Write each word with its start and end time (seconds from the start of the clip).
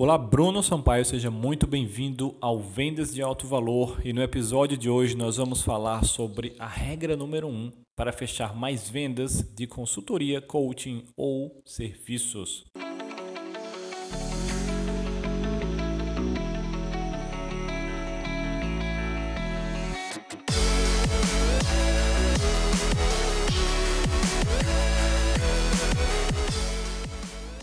Olá, 0.00 0.16
Bruno 0.16 0.62
Sampaio, 0.62 1.04
seja 1.04 1.28
muito 1.28 1.66
bem-vindo 1.66 2.36
ao 2.40 2.60
Vendas 2.60 3.12
de 3.12 3.20
Alto 3.20 3.48
Valor 3.48 4.00
e 4.04 4.12
no 4.12 4.22
episódio 4.22 4.76
de 4.76 4.88
hoje 4.88 5.16
nós 5.16 5.38
vamos 5.38 5.60
falar 5.60 6.04
sobre 6.04 6.54
a 6.56 6.68
regra 6.68 7.16
número 7.16 7.48
1 7.48 7.50
um 7.50 7.72
para 7.96 8.12
fechar 8.12 8.54
mais 8.54 8.88
vendas 8.88 9.42
de 9.42 9.66
consultoria, 9.66 10.40
coaching 10.40 11.02
ou 11.16 11.60
serviços. 11.64 12.64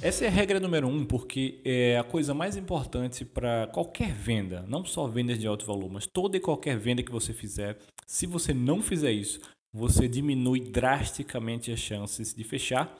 Essa 0.05 0.25
é 0.25 0.27
a 0.27 0.31
regra 0.31 0.59
número 0.59 0.87
um, 0.87 1.03
porque 1.03 1.59
é 1.65 1.97
a 1.97 2.03
coisa 2.03 2.31
mais 2.31 2.55
importante 2.55 3.25
para 3.25 3.65
qualquer 3.73 4.13
venda, 4.13 4.63
não 4.67 4.85
só 4.85 5.07
vendas 5.07 5.39
de 5.39 5.47
alto 5.47 5.65
valor, 5.65 5.91
mas 5.91 6.05
toda 6.05 6.37
e 6.37 6.39
qualquer 6.39 6.77
venda 6.77 7.01
que 7.01 7.11
você 7.11 7.33
fizer. 7.33 7.79
Se 8.05 8.27
você 8.27 8.53
não 8.53 8.83
fizer 8.83 9.11
isso, 9.11 9.39
você 9.73 10.07
diminui 10.07 10.59
drasticamente 10.59 11.71
as 11.71 11.79
chances 11.79 12.35
de 12.35 12.43
fechar. 12.43 12.95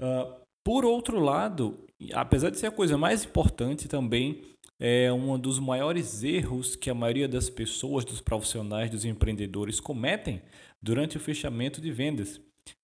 Uh, 0.00 0.40
por 0.64 0.84
outro 0.84 1.20
lado, 1.20 1.86
apesar 2.14 2.50
de 2.50 2.58
ser 2.58 2.66
a 2.66 2.72
coisa 2.72 2.98
mais 2.98 3.24
importante 3.24 3.86
também, 3.86 4.42
é 4.80 5.12
um 5.12 5.38
dos 5.38 5.60
maiores 5.60 6.24
erros 6.24 6.74
que 6.74 6.90
a 6.90 6.94
maioria 6.94 7.28
das 7.28 7.48
pessoas, 7.48 8.04
dos 8.04 8.20
profissionais, 8.20 8.90
dos 8.90 9.04
empreendedores 9.04 9.78
cometem 9.78 10.42
durante 10.82 11.16
o 11.16 11.20
fechamento 11.20 11.80
de 11.80 11.92
vendas. 11.92 12.40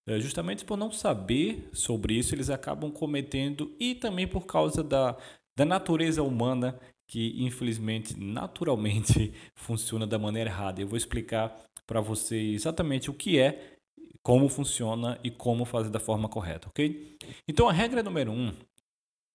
É, 0.09 0.21
justamente 0.21 0.65
por 0.65 0.77
não 0.77 0.91
saber 0.91 1.69
sobre 1.73 2.15
isso, 2.15 2.35
eles 2.35 2.51
acabam 2.51 2.91
cometendo, 2.91 3.75
e 3.79 3.95
também 3.95 4.27
por 4.27 4.47
causa 4.47 4.83
da, 4.83 5.17
da 5.57 5.65
natureza 5.65 6.23
humana, 6.23 6.79
que 7.09 7.35
infelizmente, 7.43 8.19
naturalmente, 8.19 9.33
funciona 9.57 10.07
da 10.07 10.19
maneira 10.19 10.51
errada. 10.51 10.81
Eu 10.81 10.89
vou 10.89 10.97
explicar 10.97 11.57
para 11.87 12.01
você 12.01 12.37
exatamente 12.37 13.11
o 13.11 13.15
que 13.15 13.39
é, 13.39 13.77
como 14.23 14.49
funciona 14.49 15.19
e 15.23 15.31
como 15.31 15.65
fazer 15.65 15.91
da 15.91 16.01
forma 16.01 16.29
correta, 16.29 16.69
ok? 16.69 17.17
Então, 17.49 17.69
a 17.69 17.73
regra 17.73 18.03
número 18.03 18.33
um, 18.33 18.53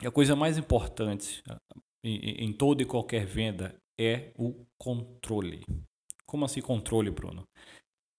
a 0.05 0.11
coisa 0.11 0.35
mais 0.35 0.57
importante 0.57 1.41
ah, 1.49 1.57
em, 2.03 2.45
em 2.45 2.53
toda 2.53 2.81
e 2.81 2.85
qualquer 2.85 3.25
venda 3.25 3.75
é 3.99 4.31
o 4.37 4.65
controle. 4.77 5.63
Como 6.25 6.45
assim 6.45 6.61
controle, 6.61 7.11
Bruno? 7.11 7.43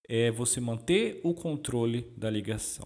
É 0.07 0.31
você 0.31 0.59
manter 0.59 1.19
o 1.23 1.33
controle 1.33 2.01
da 2.17 2.29
ligação. 2.29 2.85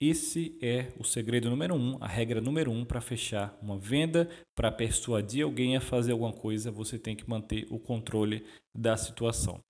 Esse 0.00 0.58
é 0.60 0.88
o 0.98 1.04
segredo 1.04 1.48
número 1.48 1.76
um, 1.76 1.96
a 2.00 2.08
regra 2.08 2.40
número 2.40 2.72
um 2.72 2.84
para 2.84 3.00
fechar 3.00 3.56
uma 3.62 3.78
venda, 3.78 4.28
para 4.52 4.72
persuadir 4.72 5.44
alguém 5.44 5.76
a 5.76 5.80
fazer 5.80 6.10
alguma 6.10 6.32
coisa, 6.32 6.72
você 6.72 6.98
tem 6.98 7.14
que 7.14 7.28
manter 7.30 7.68
o 7.70 7.78
controle 7.78 8.44
da 8.74 8.96
situação. 8.96 9.60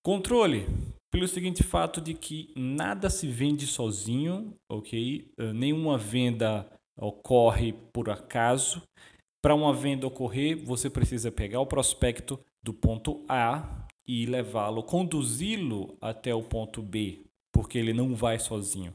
Controle, 0.00 0.66
pelo 1.10 1.26
seguinte 1.26 1.62
fato 1.62 2.00
de 2.00 2.14
que 2.14 2.52
nada 2.56 3.10
se 3.10 3.26
vende 3.26 3.66
sozinho, 3.66 4.54
ok? 4.68 5.28
Uh, 5.38 5.52
nenhuma 5.52 5.98
venda 5.98 6.64
ocorre 6.96 7.72
por 7.92 8.10
acaso. 8.10 8.80
Para 9.42 9.56
uma 9.56 9.74
venda 9.74 10.06
ocorrer, 10.06 10.56
você 10.56 10.88
precisa 10.88 11.32
pegar 11.32 11.60
o 11.60 11.66
prospecto 11.66 12.38
do 12.62 12.72
ponto 12.72 13.24
A 13.28 13.88
e 14.12 14.26
levá-lo, 14.26 14.82
conduzi-lo 14.82 15.96
até 15.98 16.34
o 16.34 16.42
ponto 16.42 16.82
B, 16.82 17.24
porque 17.50 17.78
ele 17.78 17.94
não 17.94 18.14
vai 18.14 18.38
sozinho. 18.38 18.92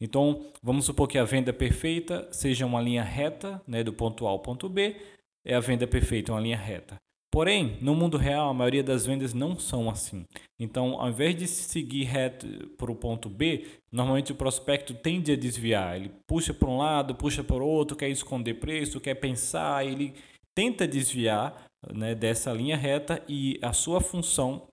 Então, 0.00 0.46
vamos 0.62 0.84
supor 0.84 1.08
que 1.08 1.18
a 1.18 1.24
venda 1.24 1.52
perfeita 1.52 2.28
seja 2.30 2.64
uma 2.64 2.80
linha 2.80 3.02
reta, 3.02 3.60
né, 3.66 3.82
do 3.82 3.92
ponto 3.92 4.28
A 4.28 4.30
ao 4.30 4.38
ponto 4.38 4.68
B, 4.68 4.94
é 5.44 5.56
a 5.56 5.60
venda 5.60 5.88
perfeita, 5.88 6.30
uma 6.30 6.40
linha 6.40 6.56
reta. 6.56 6.96
Porém, 7.32 7.78
no 7.80 7.94
mundo 7.94 8.16
real, 8.16 8.50
a 8.50 8.54
maioria 8.54 8.82
das 8.82 9.06
vendas 9.06 9.34
não 9.34 9.58
são 9.58 9.90
assim. 9.90 10.24
Então, 10.58 11.00
ao 11.00 11.08
invés 11.08 11.34
de 11.34 11.48
seguir 11.48 12.04
reto 12.04 12.46
para 12.76 12.90
o 12.92 12.96
ponto 12.96 13.28
B, 13.28 13.66
normalmente 13.90 14.32
o 14.32 14.36
prospecto 14.36 14.94
tende 14.94 15.32
a 15.32 15.36
desviar. 15.36 15.96
Ele 15.96 16.12
puxa 16.28 16.54
para 16.54 16.68
um 16.68 16.78
lado, 16.78 17.14
puxa 17.14 17.42
para 17.42 17.62
o 17.62 17.66
outro, 17.66 17.96
quer 17.96 18.08
esconder 18.08 18.54
preço, 18.54 19.00
quer 19.00 19.14
pensar, 19.14 19.84
ele 19.86 20.14
tenta 20.54 20.86
desviar 20.86 21.69
né, 21.92 22.14
dessa 22.14 22.52
linha 22.52 22.76
reta 22.76 23.22
e 23.28 23.58
a 23.62 23.72
sua 23.72 24.00
função, 24.00 24.68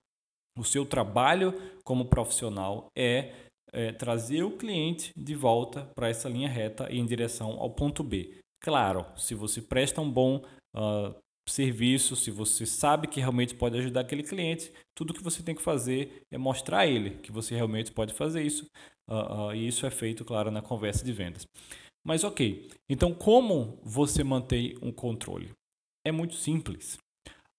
o 0.58 0.64
seu 0.64 0.84
trabalho 0.84 1.54
como 1.84 2.06
profissional 2.06 2.88
é, 2.96 3.32
é 3.72 3.92
trazer 3.92 4.42
o 4.42 4.56
cliente 4.56 5.12
de 5.16 5.34
volta 5.34 5.84
para 5.94 6.08
essa 6.08 6.28
linha 6.28 6.48
reta 6.48 6.88
e 6.90 6.98
em 6.98 7.06
direção 7.06 7.58
ao 7.58 7.70
ponto 7.70 8.02
B. 8.02 8.38
Claro, 8.60 9.06
se 9.16 9.34
você 9.34 9.62
presta 9.62 10.00
um 10.00 10.10
bom 10.10 10.42
uh, 10.76 11.14
serviço, 11.48 12.16
se 12.16 12.30
você 12.30 12.66
sabe 12.66 13.06
que 13.06 13.20
realmente 13.20 13.54
pode 13.54 13.78
ajudar 13.78 14.00
aquele 14.00 14.22
cliente, 14.22 14.72
tudo 14.94 15.14
que 15.14 15.22
você 15.22 15.42
tem 15.42 15.54
que 15.54 15.62
fazer 15.62 16.22
é 16.30 16.36
mostrar 16.36 16.80
a 16.80 16.86
ele 16.86 17.10
que 17.18 17.30
você 17.30 17.54
realmente 17.54 17.92
pode 17.92 18.12
fazer 18.12 18.42
isso. 18.42 18.68
Uh, 19.08 19.48
uh, 19.48 19.54
e 19.54 19.66
isso 19.66 19.86
é 19.86 19.90
feito, 19.90 20.24
claro, 20.24 20.50
na 20.50 20.60
conversa 20.60 21.04
de 21.04 21.12
vendas. 21.12 21.46
Mas 22.04 22.24
ok, 22.24 22.68
então 22.88 23.14
como 23.14 23.78
você 23.82 24.24
mantém 24.24 24.76
um 24.82 24.92
controle? 24.92 25.50
É 26.08 26.10
muito 26.10 26.36
simples. 26.36 26.96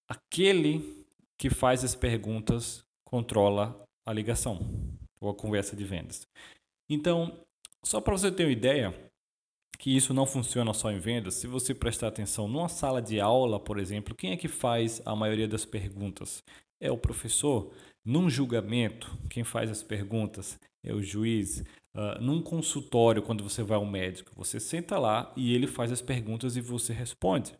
Aquele 0.07 1.05
que 1.37 1.51
faz 1.51 1.83
as 1.83 1.93
perguntas 1.93 2.83
controla 3.05 3.79
a 4.03 4.11
ligação 4.11 4.59
ou 5.21 5.29
a 5.29 5.35
conversa 5.35 5.75
de 5.75 5.83
vendas. 5.83 6.25
Então, 6.89 7.45
só 7.83 8.01
para 8.01 8.17
você 8.17 8.31
ter 8.31 8.45
uma 8.45 8.51
ideia, 8.51 8.91
que 9.77 9.95
isso 9.95 10.15
não 10.15 10.25
funciona 10.25 10.73
só 10.73 10.91
em 10.91 10.97
vendas, 10.97 11.35
se 11.35 11.45
você 11.45 11.75
prestar 11.75 12.07
atenção 12.07 12.47
numa 12.47 12.67
sala 12.67 13.03
de 13.03 13.19
aula, 13.19 13.59
por 13.59 13.77
exemplo, 13.77 14.15
quem 14.15 14.31
é 14.31 14.37
que 14.37 14.47
faz 14.47 14.99
a 15.05 15.15
maioria 15.15 15.47
das 15.47 15.63
perguntas? 15.63 16.43
É 16.81 16.91
o 16.91 16.97
professor. 16.97 17.71
Num 18.03 18.31
julgamento, 18.31 19.15
quem 19.29 19.43
faz 19.43 19.69
as 19.69 19.83
perguntas 19.83 20.59
é 20.83 20.91
o 20.91 21.03
juiz. 21.03 21.63
Uh, 21.93 22.19
num 22.19 22.41
consultório, 22.41 23.21
quando 23.21 23.43
você 23.43 23.61
vai 23.61 23.77
ao 23.77 23.85
médico, 23.85 24.31
você 24.35 24.59
senta 24.59 24.97
lá 24.97 25.31
e 25.37 25.53
ele 25.53 25.67
faz 25.67 25.91
as 25.91 26.01
perguntas 26.01 26.55
e 26.55 26.61
você 26.61 26.93
responde. 26.93 27.53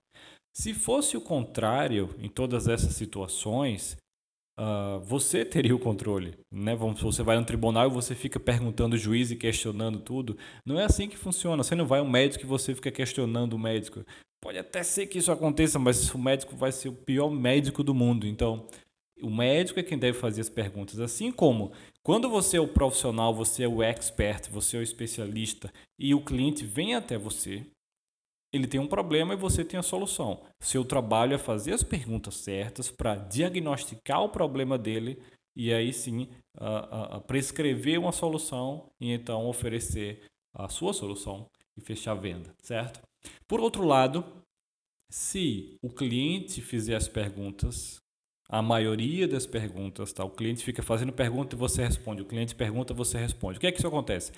Se 0.53 0.73
fosse 0.73 1.15
o 1.15 1.21
contrário, 1.21 2.15
em 2.19 2.27
todas 2.27 2.67
essas 2.67 2.93
situações, 2.93 3.97
uh, 4.59 4.99
você 5.01 5.45
teria 5.45 5.75
o 5.75 5.79
controle. 5.79 6.37
Né? 6.51 6.75
Você 6.75 7.23
vai 7.23 7.37
no 7.37 7.45
tribunal 7.45 7.87
e 7.87 7.93
você 7.93 8.13
fica 8.13 8.39
perguntando 8.39 8.95
o 8.95 8.99
juiz 8.99 9.31
e 9.31 9.35
questionando 9.35 9.99
tudo. 9.99 10.37
Não 10.65 10.79
é 10.79 10.85
assim 10.85 11.07
que 11.07 11.17
funciona. 11.17 11.63
Você 11.63 11.75
não 11.75 11.85
vai 11.85 12.01
um 12.01 12.09
médico 12.09 12.43
e 12.43 12.47
você 12.47 12.75
fica 12.75 12.91
questionando 12.91 13.53
o 13.53 13.59
médico. 13.59 14.05
Pode 14.41 14.57
até 14.57 14.83
ser 14.83 15.07
que 15.07 15.17
isso 15.17 15.31
aconteça, 15.31 15.77
mas 15.77 16.13
o 16.13 16.17
médico 16.17 16.55
vai 16.55 16.71
ser 16.71 16.89
o 16.89 16.93
pior 16.93 17.29
médico 17.29 17.83
do 17.83 17.93
mundo. 17.93 18.25
Então, 18.25 18.67
o 19.21 19.29
médico 19.29 19.79
é 19.79 19.83
quem 19.83 19.97
deve 19.97 20.17
fazer 20.17 20.41
as 20.41 20.49
perguntas. 20.49 20.99
Assim 20.99 21.31
como 21.31 21.71
quando 22.01 22.29
você 22.29 22.57
é 22.57 22.61
o 22.61 22.67
profissional, 22.67 23.33
você 23.33 23.63
é 23.63 23.67
o 23.67 23.83
expert, 23.83 24.49
você 24.49 24.77
é 24.77 24.79
o 24.79 24.83
especialista 24.83 25.71
e 25.97 26.13
o 26.15 26.23
cliente 26.23 26.65
vem 26.65 26.95
até 26.95 27.17
você, 27.17 27.65
ele 28.51 28.67
tem 28.67 28.79
um 28.79 28.87
problema 28.87 29.33
e 29.33 29.37
você 29.37 29.63
tem 29.63 29.79
a 29.79 29.83
solução. 29.83 30.41
Seu 30.59 30.83
trabalho 30.83 31.33
é 31.33 31.37
fazer 31.37 31.73
as 31.73 31.83
perguntas 31.83 32.35
certas 32.35 32.89
para 32.89 33.15
diagnosticar 33.15 34.23
o 34.23 34.29
problema 34.29 34.77
dele 34.77 35.21
e 35.55 35.73
aí 35.73 35.93
sim 35.93 36.29
uh, 36.57 37.17
uh, 37.17 37.21
prescrever 37.21 37.99
uma 37.99 38.11
solução 38.11 38.89
e 38.99 39.11
então 39.11 39.47
oferecer 39.47 40.25
a 40.53 40.67
sua 40.67 40.93
solução 40.93 41.47
e 41.77 41.81
fechar 41.81 42.11
a 42.13 42.15
venda, 42.15 42.53
certo? 42.61 43.01
Por 43.47 43.59
outro 43.59 43.85
lado, 43.85 44.25
se 45.09 45.77
o 45.81 45.89
cliente 45.89 46.61
fizer 46.61 46.95
as 46.95 47.07
perguntas, 47.07 47.99
a 48.47 48.61
maioria 48.61 49.27
das 49.27 49.45
perguntas, 49.45 50.11
tá? 50.11 50.23
O 50.23 50.29
cliente 50.29 50.63
fica 50.63 50.81
fazendo 50.81 51.13
pergunta 51.13 51.55
e 51.55 51.59
você 51.59 51.83
responde. 51.83 52.21
O 52.21 52.25
cliente 52.25 52.55
pergunta, 52.55 52.93
você 52.93 53.17
responde. 53.17 53.57
O 53.57 53.61
que 53.61 53.67
é 53.67 53.71
que 53.71 53.77
isso 53.77 53.87
acontece? 53.87 54.31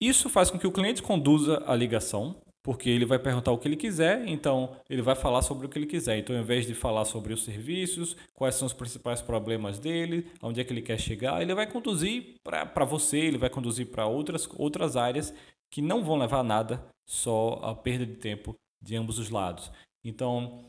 Isso 0.00 0.28
faz 0.28 0.50
com 0.50 0.58
que 0.58 0.66
o 0.66 0.72
cliente 0.72 1.02
conduza 1.02 1.62
a 1.66 1.74
ligação 1.74 2.36
porque 2.66 2.90
ele 2.90 3.04
vai 3.04 3.16
perguntar 3.16 3.52
o 3.52 3.58
que 3.58 3.68
ele 3.68 3.76
quiser, 3.76 4.26
então 4.26 4.74
ele 4.90 5.00
vai 5.00 5.14
falar 5.14 5.40
sobre 5.40 5.66
o 5.66 5.68
que 5.68 5.78
ele 5.78 5.86
quiser. 5.86 6.18
Então, 6.18 6.34
ao 6.34 6.42
invés 6.42 6.66
de 6.66 6.74
falar 6.74 7.04
sobre 7.04 7.32
os 7.32 7.44
serviços, 7.44 8.16
quais 8.34 8.56
são 8.56 8.66
os 8.66 8.72
principais 8.72 9.22
problemas 9.22 9.78
dele, 9.78 10.26
onde 10.42 10.60
é 10.60 10.64
que 10.64 10.72
ele 10.72 10.82
quer 10.82 10.98
chegar, 10.98 11.40
ele 11.40 11.54
vai 11.54 11.70
conduzir 11.70 12.34
para 12.42 12.84
você, 12.84 13.18
ele 13.18 13.38
vai 13.38 13.48
conduzir 13.48 13.86
para 13.86 14.06
outras, 14.06 14.48
outras 14.56 14.96
áreas 14.96 15.32
que 15.70 15.80
não 15.80 16.02
vão 16.02 16.18
levar 16.18 16.40
a 16.40 16.42
nada, 16.42 16.84
só 17.04 17.60
a 17.62 17.72
perda 17.72 18.04
de 18.04 18.16
tempo 18.16 18.56
de 18.82 18.96
ambos 18.96 19.20
os 19.20 19.30
lados. 19.30 19.70
Então, 20.04 20.64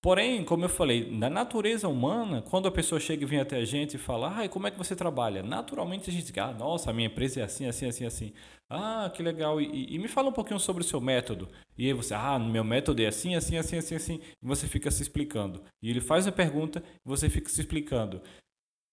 Porém, 0.00 0.44
como 0.44 0.64
eu 0.64 0.68
falei, 0.68 1.10
na 1.10 1.28
natureza 1.28 1.88
humana, 1.88 2.40
quando 2.40 2.68
a 2.68 2.70
pessoa 2.70 3.00
chega 3.00 3.24
e 3.24 3.26
vem 3.26 3.40
até 3.40 3.56
a 3.56 3.64
gente 3.64 3.94
e 3.94 3.98
fala, 3.98 4.44
ah, 4.44 4.48
como 4.48 4.68
é 4.68 4.70
que 4.70 4.78
você 4.78 4.94
trabalha? 4.94 5.42
Naturalmente 5.42 6.08
a 6.08 6.12
gente 6.12 6.26
diz, 6.26 6.38
ah, 6.38 6.52
nossa, 6.52 6.90
a 6.90 6.92
minha 6.92 7.08
empresa 7.08 7.40
é 7.40 7.42
assim, 7.42 7.66
assim, 7.66 7.86
assim, 7.86 8.04
assim. 8.06 8.32
Ah, 8.70 9.10
que 9.12 9.24
legal. 9.24 9.60
E, 9.60 9.92
e 9.92 9.98
me 9.98 10.06
fala 10.06 10.28
um 10.28 10.32
pouquinho 10.32 10.60
sobre 10.60 10.84
o 10.84 10.86
seu 10.86 11.00
método. 11.00 11.48
E 11.76 11.86
aí 11.86 11.92
você, 11.92 12.14
ah, 12.14 12.38
meu 12.38 12.62
método 12.62 13.02
é 13.02 13.06
assim, 13.06 13.34
assim, 13.34 13.56
assim, 13.56 13.78
assim, 13.78 13.94
assim. 13.96 14.20
E 14.40 14.46
você 14.46 14.68
fica 14.68 14.88
se 14.88 15.02
explicando. 15.02 15.64
E 15.82 15.90
ele 15.90 16.00
faz 16.00 16.28
a 16.28 16.32
pergunta 16.32 16.80
e 17.04 17.08
você 17.08 17.28
fica 17.28 17.48
se 17.48 17.60
explicando. 17.60 18.22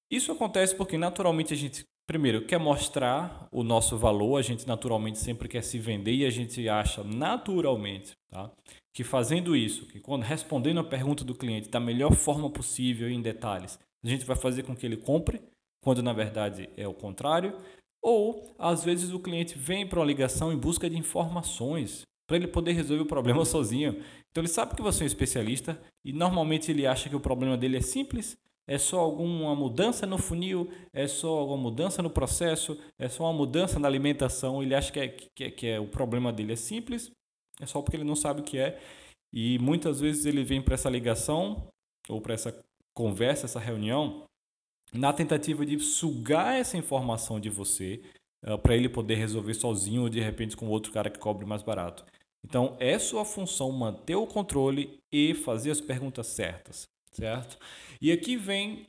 Isso 0.10 0.32
acontece 0.32 0.76
porque 0.76 0.98
naturalmente 0.98 1.54
a 1.54 1.58
gente 1.58 1.86
Primeiro, 2.08 2.46
quer 2.46 2.60
mostrar 2.60 3.48
o 3.52 3.64
nosso 3.64 3.98
valor, 3.98 4.38
a 4.38 4.42
gente 4.42 4.68
naturalmente 4.68 5.18
sempre 5.18 5.48
quer 5.48 5.64
se 5.64 5.80
vender 5.80 6.14
e 6.14 6.26
a 6.26 6.30
gente 6.30 6.70
acha 6.70 7.04
naturalmente 7.04 8.12
tá? 8.30 8.52
que 8.94 9.04
fazendo 9.04 9.56
isso, 9.56 9.88
que 9.88 10.00
quando 10.00 10.22
respondendo 10.22 10.80
a 10.80 10.84
pergunta 10.84 11.24
do 11.24 11.34
cliente 11.34 11.70
da 11.70 11.80
melhor 11.80 12.14
forma 12.14 12.50
possível 12.50 13.10
em 13.10 13.22
detalhes, 13.22 13.80
a 14.04 14.08
gente 14.08 14.24
vai 14.24 14.36
fazer 14.36 14.62
com 14.62 14.76
que 14.76 14.86
ele 14.86 14.98
compre, 14.98 15.42
quando 15.82 16.04
na 16.04 16.14
verdade 16.14 16.70
é 16.78 16.88
o 16.88 16.94
contrário, 16.94 17.60
ou 18.04 18.56
às 18.60 18.84
vezes 18.84 19.12
o 19.12 19.20
cliente 19.20 19.58
vem 19.58 19.88
para 19.88 20.00
uma 20.00 20.06
ligação 20.06 20.54
em 20.54 20.58
busca 20.58 20.88
de 20.88 20.96
informações 20.96 22.04
para 22.28 22.38
ele 22.38 22.48
poder 22.48 22.74
resolver 22.74 23.02
o 23.02 23.08
problema 23.08 23.44
sozinho. 23.46 24.00
Então 24.30 24.42
ele 24.42 24.48
sabe 24.48 24.76
que 24.76 24.82
você 24.82 25.04
é 25.04 25.06
um 25.06 25.08
especialista 25.08 25.82
e 26.04 26.14
normalmente 26.14 26.72
ele 26.72 26.86
acha 26.86 27.10
que 27.10 27.16
o 27.16 27.20
problema 27.20 27.58
dele 27.58 27.78
é 27.78 27.82
simples, 27.82 28.38
é 28.68 28.78
só 28.78 29.00
alguma 29.00 29.56
mudança 29.56 30.06
no 30.06 30.18
funil, 30.18 30.72
é 30.92 31.08
só 31.08 31.38
alguma 31.38 31.58
mudança 31.58 32.02
no 32.02 32.10
processo, 32.10 32.80
é 32.98 33.08
só 33.08 33.24
uma 33.24 33.34
mudança 33.34 33.80
na 33.80 33.88
alimentação. 33.88 34.64
Ele 34.64 34.74
acha 34.74 34.92
que, 34.92 35.00
é, 35.00 35.08
que, 35.08 35.44
é, 35.44 35.52
que 35.52 35.68
é, 35.68 35.80
o 35.80 35.88
problema 35.88 36.34
dele 36.34 36.54
é 36.54 36.56
simples, 36.56 37.12
é 37.62 37.66
só 37.66 37.82
porque 37.82 37.98
ele 37.98 38.04
não 38.04 38.16
sabe 38.16 38.42
o 38.42 38.44
que 38.44 38.58
é. 38.58 38.80
E 39.32 39.60
muitas 39.60 40.00
vezes 40.00 40.26
ele 40.26 40.44
vem 40.44 40.62
para 40.62 40.74
essa 40.74 40.90
ligação 40.90 41.68
ou 42.10 42.22
para 42.22 42.34
essa 42.34 42.58
conversa, 42.94 43.46
essa 43.46 43.60
reunião, 43.60 44.24
na 44.94 45.12
tentativa 45.12 45.66
de 45.66 45.80
sugar 45.80 46.56
essa 46.56 46.78
informação 46.78 47.40
de 47.40 47.50
você 47.50 48.02
uh, 48.46 48.52
eh, 48.52 48.58
para 48.58 48.76
ele 48.76 48.88
poder 48.88 49.16
resolver 49.16 49.54
sozinho 49.54 50.04
ou 50.04 50.10
de 50.10 50.22
repente 50.22 50.56
com 50.56 50.70
outro 50.70 50.92
cara 50.92 51.10
que 51.10 51.20
cobre 51.20 51.46
mais 51.46 51.62
barato. 51.62 52.06
Então, 52.46 52.78
é 52.80 52.98
sua 53.00 53.26
função 53.26 53.72
manter 53.72 54.16
o 54.16 54.28
controle 54.28 55.00
e 55.12 55.34
fazer 55.34 55.72
as 55.72 55.82
perguntas 55.82 56.28
certas, 56.28 56.88
certo? 57.16 57.58
E 58.02 58.12
aqui 58.12 58.36
vem 58.36 58.88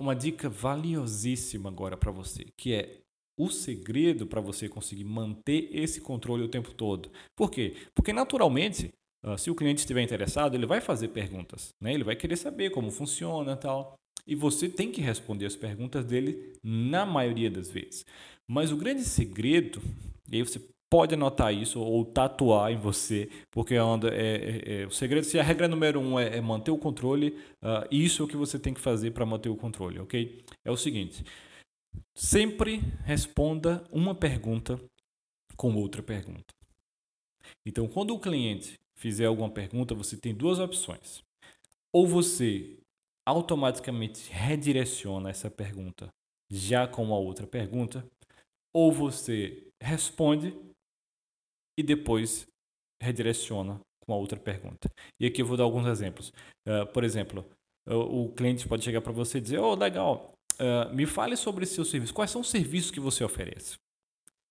uma 0.00 0.14
dica 0.14 0.48
valiosíssima 0.48 1.68
agora 1.68 1.96
para 1.96 2.10
você, 2.10 2.46
que 2.56 2.74
é 2.74 2.98
o 3.38 3.50
segredo 3.50 4.26
para 4.26 4.40
você 4.40 4.68
conseguir 4.68 5.04
manter 5.04 5.68
esse 5.72 6.00
controle 6.00 6.42
o 6.42 6.48
tempo 6.48 6.72
todo. 6.74 7.10
Por 7.36 7.50
quê? 7.50 7.74
Porque 7.94 8.12
naturalmente, 8.12 8.90
ah, 9.24 9.38
se 9.38 9.50
o 9.50 9.54
cliente 9.54 9.80
estiver 9.80 10.02
interessado, 10.02 10.54
ele 10.54 10.66
vai 10.66 10.80
fazer 10.80 11.08
perguntas, 11.08 11.70
né? 11.80 11.94
Ele 11.94 12.04
vai 12.04 12.16
querer 12.16 12.36
saber 12.36 12.70
como 12.70 12.90
funciona, 12.90 13.56
tal. 13.56 13.94
E 14.26 14.34
você 14.34 14.68
tem 14.68 14.92
que 14.92 15.00
responder 15.00 15.46
as 15.46 15.56
perguntas 15.56 16.04
dele 16.04 16.52
na 16.62 17.06
maioria 17.06 17.50
das 17.50 17.70
vezes. 17.70 18.04
Mas 18.48 18.70
o 18.70 18.76
grande 18.76 19.02
segredo, 19.04 19.80
e 20.30 20.36
aí 20.36 20.42
você 20.42 20.60
pode 20.92 21.14
anotar 21.14 21.54
isso 21.54 21.80
ou 21.80 22.04
tatuar 22.04 22.70
em 22.70 22.76
você, 22.76 23.30
porque 23.50 23.76
é, 23.76 23.78
é, 23.78 24.82
é, 24.82 24.86
o 24.86 24.90
segredo, 24.90 25.24
se 25.24 25.38
a 25.38 25.42
regra 25.42 25.66
número 25.66 25.98
um 25.98 26.20
é, 26.20 26.36
é 26.36 26.40
manter 26.42 26.70
o 26.70 26.76
controle, 26.76 27.30
uh, 27.62 27.88
isso 27.90 28.20
é 28.20 28.24
o 28.26 28.28
que 28.28 28.36
você 28.36 28.58
tem 28.58 28.74
que 28.74 28.80
fazer 28.80 29.12
para 29.12 29.24
manter 29.24 29.48
o 29.48 29.56
controle, 29.56 29.98
ok? 29.98 30.44
É 30.62 30.70
o 30.70 30.76
seguinte: 30.76 31.24
sempre 32.14 32.82
responda 33.06 33.82
uma 33.90 34.14
pergunta 34.14 34.78
com 35.56 35.74
outra 35.76 36.02
pergunta. 36.02 36.52
Então, 37.64 37.88
quando 37.88 38.14
o 38.14 38.20
cliente 38.20 38.78
fizer 38.94 39.24
alguma 39.24 39.48
pergunta, 39.48 39.94
você 39.94 40.14
tem 40.14 40.34
duas 40.34 40.58
opções. 40.58 41.24
Ou 41.90 42.06
você 42.06 42.76
automaticamente 43.24 44.30
redireciona 44.30 45.30
essa 45.30 45.50
pergunta 45.50 46.10
já 46.50 46.86
com 46.86 47.02
uma 47.02 47.16
outra 47.16 47.46
pergunta, 47.46 48.06
ou 48.74 48.92
você 48.92 49.68
responde 49.80 50.54
e 51.78 51.82
depois 51.82 52.46
redireciona 53.00 53.80
com 54.04 54.12
a 54.12 54.16
outra 54.16 54.38
pergunta. 54.38 54.90
E 55.20 55.26
aqui 55.26 55.42
eu 55.42 55.46
vou 55.46 55.56
dar 55.56 55.64
alguns 55.64 55.86
exemplos. 55.86 56.32
Uh, 56.66 56.86
por 56.92 57.04
exemplo, 57.04 57.44
uh, 57.88 57.94
o 57.94 58.32
cliente 58.32 58.68
pode 58.68 58.84
chegar 58.84 59.00
para 59.00 59.12
você 59.12 59.38
e 59.38 59.40
dizer: 59.40 59.58
Oh, 59.58 59.74
legal, 59.74 60.32
uh, 60.54 60.94
me 60.94 61.06
fale 61.06 61.36
sobre 61.36 61.66
seu 61.66 61.84
serviço. 61.84 62.14
Quais 62.14 62.30
são 62.30 62.40
os 62.40 62.50
serviços 62.50 62.90
que 62.90 63.00
você 63.00 63.24
oferece? 63.24 63.76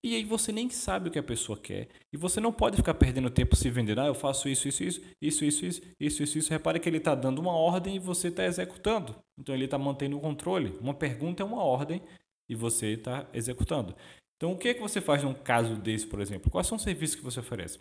E 0.03 0.15
aí 0.15 0.23
você 0.23 0.51
nem 0.51 0.67
sabe 0.67 1.09
o 1.09 1.11
que 1.11 1.19
a 1.19 1.23
pessoa 1.23 1.57
quer. 1.57 1.87
E 2.11 2.17
você 2.17 2.39
não 2.39 2.51
pode 2.51 2.75
ficar 2.75 2.95
perdendo 2.95 3.29
tempo 3.29 3.55
se 3.55 3.69
vendendo. 3.69 4.01
Ah, 4.01 4.07
eu 4.07 4.15
faço 4.15 4.49
isso, 4.49 4.67
isso, 4.67 4.83
isso, 4.83 5.01
isso, 5.21 5.45
isso, 5.45 5.65
isso, 5.65 5.81
isso, 5.99 6.23
isso, 6.23 6.37
isso. 6.39 6.49
Repare 6.49 6.79
que 6.79 6.89
ele 6.89 6.97
está 6.97 7.13
dando 7.13 7.37
uma 7.39 7.53
ordem 7.53 7.95
e 7.95 7.99
você 7.99 8.29
está 8.29 8.43
executando. 8.43 9.15
Então 9.37 9.53
ele 9.53 9.65
está 9.65 9.77
mantendo 9.77 10.17
o 10.17 10.19
controle. 10.19 10.75
Uma 10.81 10.95
pergunta 10.95 11.43
é 11.43 11.45
uma 11.45 11.63
ordem 11.63 12.01
e 12.49 12.55
você 12.55 12.93
está 12.93 13.27
executando. 13.31 13.95
Então, 14.41 14.53
o 14.53 14.57
que 14.57 14.69
é 14.69 14.73
que 14.73 14.81
você 14.81 14.99
faz 14.99 15.21
num 15.21 15.35
caso 15.35 15.75
desse, 15.75 16.07
por 16.07 16.19
exemplo? 16.19 16.49
Quais 16.49 16.65
são 16.65 16.75
os 16.75 16.81
serviços 16.81 17.15
que 17.15 17.23
você 17.23 17.39
oferece? 17.39 17.79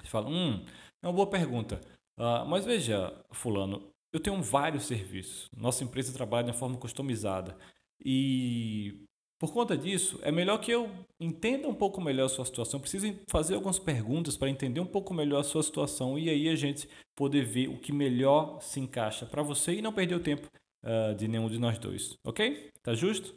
Você 0.00 0.08
fala, 0.08 0.26
hum, 0.26 0.64
é 1.02 1.06
uma 1.06 1.12
boa 1.12 1.26
pergunta. 1.26 1.82
Uh, 2.18 2.48
mas 2.48 2.64
veja, 2.64 3.14
fulano, 3.30 3.92
eu 4.10 4.18
tenho 4.18 4.40
vários 4.40 4.86
serviços. 4.86 5.50
Nossa 5.54 5.84
empresa 5.84 6.10
trabalha 6.10 6.50
de 6.50 6.58
forma 6.58 6.78
customizada. 6.78 7.58
E 8.02 9.04
por 9.38 9.52
conta 9.52 9.76
disso, 9.76 10.18
é 10.22 10.32
melhor 10.32 10.56
que 10.62 10.70
eu 10.70 10.88
entenda 11.20 11.68
um 11.68 11.74
pouco 11.74 12.00
melhor 12.00 12.24
a 12.24 12.30
sua 12.30 12.46
situação. 12.46 12.80
Preciso 12.80 13.14
fazer 13.28 13.54
algumas 13.54 13.78
perguntas 13.78 14.34
para 14.34 14.48
entender 14.48 14.80
um 14.80 14.86
pouco 14.86 15.12
melhor 15.12 15.40
a 15.40 15.44
sua 15.44 15.62
situação 15.62 16.18
e 16.18 16.30
aí 16.30 16.48
a 16.48 16.56
gente 16.56 16.88
poder 17.14 17.44
ver 17.44 17.68
o 17.68 17.78
que 17.78 17.92
melhor 17.92 18.62
se 18.62 18.80
encaixa 18.80 19.26
para 19.26 19.42
você 19.42 19.74
e 19.74 19.82
não 19.82 19.92
perder 19.92 20.14
o 20.14 20.20
tempo 20.20 20.48
uh, 20.84 21.14
de 21.14 21.28
nenhum 21.28 21.50
de 21.50 21.58
nós 21.58 21.78
dois. 21.78 22.16
Ok? 22.24 22.70
Tá 22.82 22.94
justo? 22.94 23.34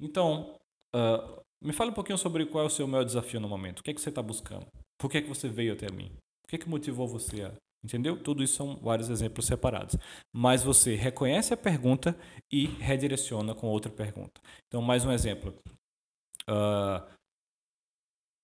Então, 0.00 0.58
uh, 0.96 1.42
me 1.62 1.72
fale 1.72 1.90
um 1.90 1.94
pouquinho 1.94 2.18
sobre 2.18 2.46
qual 2.46 2.64
é 2.64 2.66
o 2.66 2.70
seu 2.70 2.86
maior 2.86 3.04
desafio 3.04 3.40
no 3.40 3.48
momento. 3.48 3.80
O 3.80 3.82
que 3.82 3.90
é 3.90 3.94
que 3.94 4.00
você 4.00 4.08
está 4.08 4.22
buscando? 4.22 4.66
Por 4.98 5.10
que 5.10 5.18
é 5.18 5.22
que 5.22 5.28
você 5.28 5.48
veio 5.48 5.72
até 5.72 5.90
mim? 5.92 6.10
O 6.44 6.48
que 6.48 6.56
é 6.56 6.58
que 6.58 6.68
motivou 6.68 7.06
você 7.06 7.42
a... 7.42 7.52
Entendeu? 7.82 8.22
Tudo 8.22 8.42
isso 8.42 8.56
são 8.56 8.76
vários 8.76 9.08
exemplos 9.08 9.46
separados. 9.46 9.96
Mas 10.34 10.62
você 10.62 10.94
reconhece 10.94 11.54
a 11.54 11.56
pergunta 11.56 12.14
e 12.52 12.66
redireciona 12.66 13.54
com 13.54 13.68
outra 13.68 13.90
pergunta. 13.90 14.40
Então, 14.66 14.82
mais 14.82 15.04
um 15.04 15.12
exemplo. 15.12 15.54
Uh, 16.48 17.02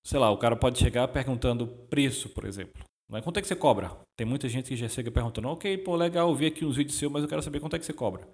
sei 0.05 0.19
lá, 0.19 0.31
o 0.31 0.39
cara 0.39 0.57
pode 0.57 0.79
chegar 0.79 1.07
perguntando 1.09 1.67
preço, 1.67 2.31
por 2.31 2.45
exemplo. 2.47 2.83
Mas 3.09 3.23
quanto 3.23 3.39
é 3.39 3.43
que 3.43 3.49
você 3.49 3.55
cobra? 3.55 3.97
Tem 4.17 4.27
muita 4.27 4.49
gente 4.49 4.69
que 4.69 4.77
já 4.77 4.89
chega 4.89 5.11
perguntando, 5.11 5.49
ok, 5.49 5.79
pô, 5.79 5.95
legal, 5.97 6.29
eu 6.29 6.35
vi 6.35 6.47
aqui 6.47 6.65
uns 6.65 6.77
vídeos 6.77 6.99
seus, 6.99 7.13
mas 7.13 7.23
eu 7.23 7.29
quero 7.29 7.43
saber 7.43 7.61
quanto 7.61 7.77
é 7.77 7.79
que 7.79 7.85
você 7.85 7.93
cobra. 7.93 8.27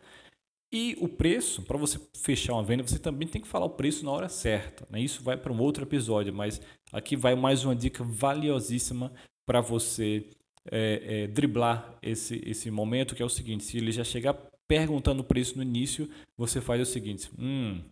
E 0.72 0.96
o 0.98 1.06
preço, 1.06 1.62
para 1.62 1.76
você 1.76 2.00
fechar 2.16 2.54
uma 2.54 2.64
venda, 2.64 2.82
você 2.82 2.98
também 2.98 3.28
tem 3.28 3.42
que 3.42 3.46
falar 3.46 3.66
o 3.66 3.70
preço 3.70 4.04
na 4.06 4.10
hora 4.10 4.28
certa. 4.30 4.86
Né? 4.88 5.00
Isso 5.00 5.22
vai 5.22 5.36
para 5.36 5.52
um 5.52 5.60
outro 5.60 5.84
episódio, 5.84 6.32
mas 6.32 6.62
aqui 6.90 7.14
vai 7.14 7.34
mais 7.34 7.62
uma 7.62 7.76
dica 7.76 8.02
valiosíssima 8.02 9.12
para 9.44 9.60
você 9.60 10.30
é, 10.70 11.24
é, 11.24 11.26
driblar 11.26 11.98
esse, 12.00 12.40
esse 12.46 12.70
momento, 12.70 13.14
que 13.14 13.22
é 13.22 13.26
o 13.26 13.28
seguinte: 13.28 13.64
se 13.64 13.76
ele 13.76 13.92
já 13.92 14.02
chegar 14.02 14.34
perguntando 14.66 15.20
o 15.20 15.24
preço 15.24 15.56
no 15.56 15.62
início, 15.62 16.08
você 16.38 16.58
faz 16.58 16.80
o 16.80 16.90
seguinte: 16.90 17.30
hum, 17.38 17.82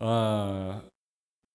uh, 0.00 0.80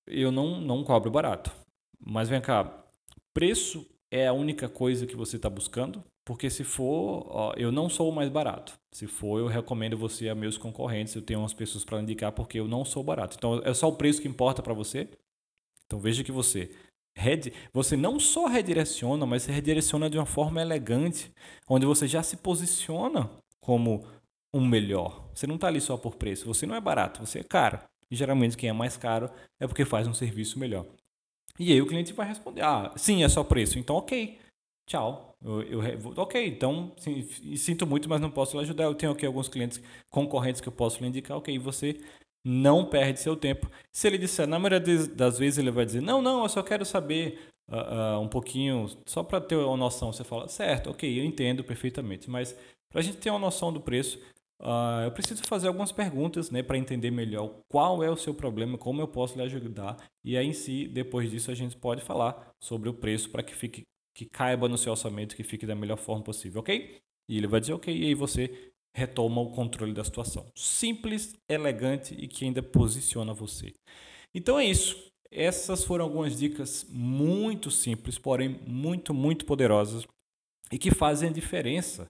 eu 0.05 0.33
não, 0.33 0.59
não 0.59 0.83
cobro 0.83 1.09
barato, 1.09 1.49
mas 1.97 2.27
vem 2.27 2.41
cá, 2.41 2.85
preço 3.33 3.85
é 4.11 4.27
a 4.27 4.33
única 4.33 4.69
coisa 4.69 5.05
que 5.05 5.15
você 5.15 5.35
está 5.35 5.49
buscando? 5.49 6.03
Porque 6.25 6.49
se 6.49 6.63
for, 6.63 7.27
ó, 7.29 7.53
eu 7.55 7.71
não 7.71 7.89
sou 7.89 8.09
o 8.09 8.15
mais 8.15 8.29
barato. 8.29 8.73
Se 8.91 9.05
for, 9.05 9.39
eu 9.39 9.47
recomendo 9.47 9.97
você 9.97 10.27
a 10.29 10.35
meus 10.35 10.57
concorrentes. 10.57 11.13
Eu 11.13 11.21
tenho 11.21 11.39
umas 11.39 11.53
pessoas 11.53 11.85
para 11.85 12.01
indicar 12.01 12.31
porque 12.31 12.59
eu 12.59 12.67
não 12.67 12.83
sou 12.83 13.03
barato. 13.03 13.35
Então, 13.37 13.61
é 13.63 13.73
só 13.73 13.87
o 13.87 13.95
preço 13.95 14.21
que 14.21 14.27
importa 14.27 14.63
para 14.63 14.73
você? 14.73 15.07
Então, 15.85 15.99
veja 15.99 16.23
que 16.23 16.31
você 16.31 16.71
você 17.73 17.95
não 17.95 18.19
só 18.19 18.45
redireciona, 18.45 19.25
mas 19.25 19.45
redireciona 19.45 20.09
de 20.09 20.17
uma 20.17 20.25
forma 20.25 20.61
elegante, 20.61 21.31
onde 21.67 21.85
você 21.85 22.07
já 22.07 22.21
se 22.21 22.37
posiciona 22.37 23.29
como 23.61 24.05
um 24.53 24.65
melhor. 24.65 25.29
Você 25.33 25.47
não 25.47 25.55
está 25.55 25.67
ali 25.67 25.79
só 25.79 25.97
por 25.97 26.15
preço. 26.15 26.45
Você 26.45 26.65
não 26.65 26.75
é 26.75 26.81
barato, 26.81 27.25
você 27.25 27.39
é 27.39 27.43
caro. 27.43 27.79
E 28.11 28.15
geralmente 28.15 28.57
quem 28.57 28.69
é 28.69 28.73
mais 28.73 28.97
caro 28.97 29.29
é 29.59 29.67
porque 29.67 29.85
faz 29.85 30.07
um 30.07 30.13
serviço 30.13 30.59
melhor. 30.59 30.85
E 31.59 31.71
aí 31.71 31.81
o 31.81 31.87
cliente 31.87 32.13
vai 32.13 32.27
responder: 32.27 32.61
ah, 32.61 32.93
sim, 32.95 33.23
é 33.23 33.29
só 33.29 33.43
preço. 33.43 33.79
Então, 33.79 33.95
ok 33.95 34.37
tchau. 34.85 35.35
Eu, 35.43 35.61
eu, 35.61 36.13
ok, 36.17 36.47
então 36.47 36.91
sim, 36.97 37.23
sinto 37.57 37.85
muito, 37.85 38.09
mas 38.09 38.21
não 38.21 38.31
posso 38.31 38.57
lhe 38.57 38.63
ajudar. 38.63 38.85
Eu 38.85 38.95
tenho 38.95 39.11
aqui 39.11 39.25
alguns 39.25 39.49
clientes 39.49 39.81
concorrentes 40.09 40.61
que 40.61 40.67
eu 40.67 40.73
posso 40.73 41.01
lhe 41.01 41.07
indicar. 41.07 41.37
Ok, 41.37 41.57
você 41.59 41.99
não 42.43 42.85
perde 42.85 43.19
seu 43.19 43.35
tempo. 43.35 43.69
Se 43.91 44.07
ele 44.07 44.17
disser, 44.17 44.47
na 44.47 44.59
maioria 44.59 44.79
das 45.07 45.37
vezes 45.37 45.59
ele 45.59 45.71
vai 45.71 45.85
dizer, 45.85 46.01
não, 46.01 46.21
não, 46.21 46.43
eu 46.43 46.49
só 46.49 46.61
quero 46.63 46.85
saber 46.85 47.39
uh, 47.67 48.17
uh, 48.17 48.21
um 48.21 48.27
pouquinho, 48.27 48.87
só 49.05 49.23
para 49.23 49.41
ter 49.41 49.55
uma 49.55 49.77
noção. 49.77 50.13
Você 50.13 50.23
fala, 50.23 50.47
certo, 50.47 50.91
ok, 50.91 51.19
eu 51.19 51.25
entendo 51.25 51.63
perfeitamente, 51.63 52.29
mas 52.29 52.55
para 52.89 52.99
a 52.99 53.03
gente 53.03 53.17
ter 53.17 53.29
uma 53.29 53.39
noção 53.39 53.73
do 53.73 53.81
preço, 53.81 54.19
uh, 54.61 55.03
eu 55.03 55.11
preciso 55.11 55.43
fazer 55.43 55.67
algumas 55.67 55.91
perguntas 55.91 56.49
né, 56.51 56.63
para 56.63 56.77
entender 56.77 57.11
melhor 57.11 57.59
qual 57.69 58.03
é 58.03 58.09
o 58.09 58.17
seu 58.17 58.33
problema, 58.33 58.77
como 58.77 59.01
eu 59.01 59.07
posso 59.07 59.37
lhe 59.37 59.43
ajudar. 59.43 59.97
E 60.23 60.37
aí, 60.37 60.47
em 60.47 60.53
si, 60.53 60.87
depois 60.87 61.29
disso, 61.29 61.51
a 61.51 61.55
gente 61.55 61.75
pode 61.75 62.01
falar 62.01 62.51
sobre 62.61 62.89
o 62.89 62.93
preço 62.93 63.29
para 63.29 63.43
que 63.43 63.55
fique 63.55 63.83
que 64.15 64.25
caiba 64.25 64.69
no 64.69 64.77
seu 64.77 64.91
orçamento, 64.91 65.35
que 65.35 65.43
fique 65.43 65.65
da 65.65 65.75
melhor 65.75 65.97
forma 65.97 66.23
possível, 66.23 66.61
ok? 66.61 66.95
E 67.29 67.37
ele 67.37 67.47
vai 67.47 67.59
dizer 67.59 67.73
ok, 67.73 67.93
e 67.93 68.05
aí 68.05 68.13
você 68.13 68.71
retoma 68.95 69.41
o 69.41 69.51
controle 69.51 69.93
da 69.93 70.05
situação. 70.05 70.47
Simples, 70.55 71.35
elegante 71.49 72.15
e 72.17 72.25
que 72.27 72.45
ainda 72.45 72.63
posiciona 72.63 73.33
você. 73.33 73.73
Então 74.33 74.57
é 74.57 74.65
isso. 74.65 75.11
Essas 75.29 75.83
foram 75.83 76.05
algumas 76.05 76.37
dicas 76.37 76.85
muito 76.89 77.69
simples, 77.69 78.17
porém 78.17 78.57
muito, 78.65 79.13
muito 79.13 79.45
poderosas 79.45 80.07
e 80.71 80.77
que 80.77 80.91
fazem 80.91 81.29
a 81.29 81.33
diferença 81.33 82.05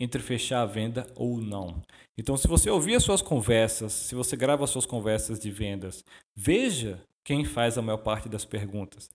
entre 0.00 0.22
fechar 0.22 0.62
a 0.62 0.66
venda 0.66 1.06
ou 1.16 1.38
não. 1.40 1.82
Então, 2.16 2.36
se 2.36 2.46
você 2.48 2.70
ouvir 2.70 2.94
as 2.96 3.02
suas 3.02 3.22
conversas, 3.22 3.92
se 3.92 4.14
você 4.14 4.36
grava 4.36 4.64
as 4.64 4.70
suas 4.70 4.86
conversas 4.86 5.38
de 5.40 5.50
vendas, 5.50 6.04
veja 6.36 7.02
quem 7.24 7.44
faz 7.44 7.76
a 7.76 7.82
maior 7.82 7.98
parte 7.98 8.28
das 8.28 8.44
perguntas. 8.44 9.10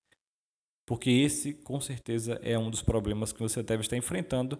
porque 0.86 1.10
esse 1.10 1.54
com 1.54 1.80
certeza 1.80 2.40
é 2.44 2.58
um 2.60 2.70
dos 2.70 2.82
problemas 2.82 3.32
que 3.32 3.40
você 3.40 3.63
deve 3.63 3.82
estar 3.82 3.98
enfrentando, 3.98 4.60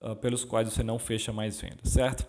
uh, 0.00 0.14
pelos 0.16 0.44
quais 0.44 0.72
você 0.72 0.82
não 0.82 0.98
fecha 0.98 1.32
mais 1.32 1.60
vendas, 1.60 1.90
certo? 1.90 2.26